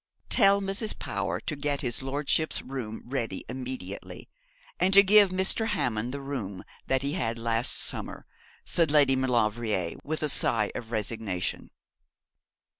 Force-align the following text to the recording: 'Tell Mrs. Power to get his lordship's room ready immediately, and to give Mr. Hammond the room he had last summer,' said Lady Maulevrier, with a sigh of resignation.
'Tell 0.29 0.59
Mrs. 0.61 0.97
Power 0.97 1.39
to 1.41 1.55
get 1.55 1.81
his 1.81 2.01
lordship's 2.01 2.63
room 2.63 3.03
ready 3.05 3.45
immediately, 3.47 4.27
and 4.79 4.91
to 4.95 5.03
give 5.03 5.29
Mr. 5.29 5.67
Hammond 5.67 6.11
the 6.11 6.19
room 6.21 6.63
he 6.99 7.13
had 7.13 7.37
last 7.37 7.73
summer,' 7.77 8.25
said 8.65 8.89
Lady 8.89 9.15
Maulevrier, 9.15 9.97
with 10.03 10.23
a 10.23 10.27
sigh 10.29 10.71
of 10.73 10.89
resignation. 10.89 11.69